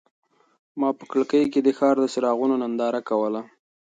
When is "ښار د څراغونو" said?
1.77-2.55